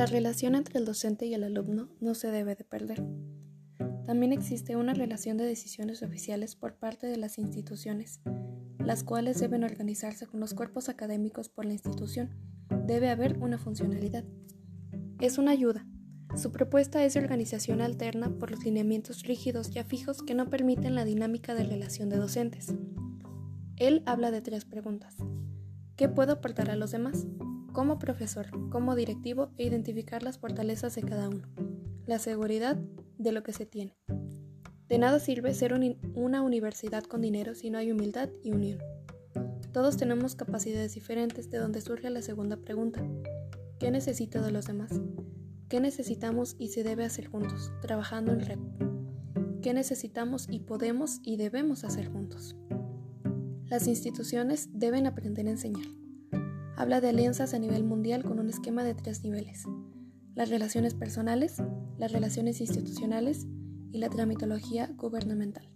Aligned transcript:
La 0.00 0.06
relación 0.06 0.54
entre 0.54 0.78
el 0.78 0.86
docente 0.86 1.26
y 1.26 1.34
el 1.34 1.44
alumno 1.44 1.90
no 2.00 2.14
se 2.14 2.30
debe 2.30 2.54
de 2.54 2.64
perder. 2.64 3.04
También 4.06 4.32
existe 4.32 4.74
una 4.74 4.94
relación 4.94 5.36
de 5.36 5.44
decisiones 5.44 6.02
oficiales 6.02 6.56
por 6.56 6.76
parte 6.76 7.06
de 7.06 7.18
las 7.18 7.36
instituciones, 7.36 8.22
las 8.78 9.04
cuales 9.04 9.38
deben 9.40 9.62
organizarse 9.62 10.26
con 10.26 10.40
los 10.40 10.54
cuerpos 10.54 10.88
académicos 10.88 11.50
por 11.50 11.66
la 11.66 11.74
institución. 11.74 12.30
Debe 12.86 13.10
haber 13.10 13.36
una 13.40 13.58
funcionalidad. 13.58 14.24
Es 15.20 15.36
una 15.36 15.50
ayuda. 15.50 15.86
Su 16.34 16.50
propuesta 16.50 17.04
es 17.04 17.12
de 17.12 17.20
organización 17.20 17.82
alterna 17.82 18.38
por 18.38 18.52
los 18.52 18.64
lineamientos 18.64 19.24
rígidos 19.24 19.68
ya 19.68 19.84
fijos 19.84 20.22
que 20.22 20.32
no 20.32 20.48
permiten 20.48 20.94
la 20.94 21.04
dinámica 21.04 21.54
de 21.54 21.64
relación 21.64 22.08
de 22.08 22.16
docentes. 22.16 22.72
Él 23.76 24.02
habla 24.06 24.30
de 24.30 24.40
tres 24.40 24.64
preguntas. 24.64 25.16
¿Qué 25.96 26.08
puedo 26.08 26.32
aportar 26.32 26.70
a 26.70 26.76
los 26.76 26.90
demás? 26.90 27.26
Como 27.72 27.98
profesor, 27.98 28.46
como 28.70 28.94
directivo 28.94 29.50
e 29.56 29.66
identificar 29.66 30.22
las 30.22 30.38
fortalezas 30.38 30.94
de 30.94 31.02
cada 31.02 31.28
uno, 31.28 31.48
la 32.06 32.18
seguridad 32.18 32.76
de 33.18 33.32
lo 33.32 33.42
que 33.42 33.52
se 33.52 33.66
tiene. 33.66 33.96
De 34.88 34.98
nada 34.98 35.20
sirve 35.20 35.54
ser 35.54 35.72
una 36.14 36.42
universidad 36.42 37.04
con 37.04 37.20
dinero 37.20 37.54
si 37.54 37.70
no 37.70 37.78
hay 37.78 37.92
humildad 37.92 38.28
y 38.42 38.50
unión. 38.50 38.80
Todos 39.72 39.96
tenemos 39.96 40.34
capacidades 40.34 40.94
diferentes 40.94 41.48
de 41.48 41.58
donde 41.58 41.80
surge 41.80 42.10
la 42.10 42.22
segunda 42.22 42.56
pregunta. 42.56 43.00
¿Qué 43.78 43.92
necesito 43.92 44.42
de 44.42 44.50
los 44.50 44.66
demás? 44.66 44.90
¿Qué 45.68 45.78
necesitamos 45.80 46.56
y 46.58 46.68
se 46.68 46.82
debe 46.82 47.04
hacer 47.04 47.28
juntos, 47.28 47.72
trabajando 47.80 48.32
en 48.32 48.40
red? 48.40 48.58
¿Qué 49.62 49.72
necesitamos 49.72 50.48
y 50.50 50.58
podemos 50.58 51.20
y 51.22 51.36
debemos 51.36 51.84
hacer 51.84 52.10
juntos? 52.10 52.56
Las 53.66 53.86
instituciones 53.86 54.68
deben 54.72 55.06
aprender 55.06 55.46
a 55.46 55.50
enseñar. 55.50 55.86
Habla 56.80 57.02
de 57.02 57.10
alianzas 57.10 57.52
a 57.52 57.58
nivel 57.58 57.84
mundial 57.84 58.24
con 58.24 58.40
un 58.40 58.48
esquema 58.48 58.84
de 58.84 58.94
tres 58.94 59.22
niveles. 59.22 59.64
Las 60.34 60.48
relaciones 60.48 60.94
personales, 60.94 61.62
las 61.98 62.10
relaciones 62.10 62.62
institucionales 62.62 63.46
y 63.92 63.98
la 63.98 64.08
tramitología 64.08 64.90
gubernamental. 64.96 65.69